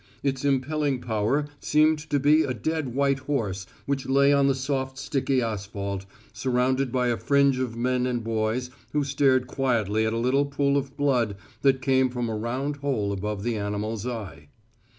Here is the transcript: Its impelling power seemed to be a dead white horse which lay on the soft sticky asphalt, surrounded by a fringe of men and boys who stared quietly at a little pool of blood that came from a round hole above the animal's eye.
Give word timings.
Its 0.23 0.43
impelling 0.43 0.99
power 0.99 1.45
seemed 1.59 1.99
to 1.99 2.19
be 2.19 2.41
a 2.41 2.55
dead 2.55 2.95
white 2.95 3.19
horse 3.19 3.67
which 3.85 4.09
lay 4.09 4.33
on 4.33 4.47
the 4.47 4.55
soft 4.55 4.97
sticky 4.97 5.43
asphalt, 5.43 6.07
surrounded 6.33 6.91
by 6.91 7.09
a 7.09 7.17
fringe 7.17 7.59
of 7.59 7.75
men 7.77 8.07
and 8.07 8.23
boys 8.23 8.71
who 8.93 9.03
stared 9.03 9.45
quietly 9.45 10.03
at 10.03 10.11
a 10.11 10.17
little 10.17 10.47
pool 10.47 10.75
of 10.75 10.97
blood 10.97 11.35
that 11.61 11.83
came 11.83 12.09
from 12.09 12.29
a 12.29 12.35
round 12.35 12.77
hole 12.77 13.13
above 13.13 13.43
the 13.43 13.55
animal's 13.55 14.07
eye. 14.07 14.47